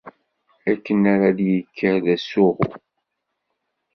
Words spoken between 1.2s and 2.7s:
d-yekker d asuɣu.